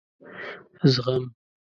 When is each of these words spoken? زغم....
زغم.... 0.93 1.23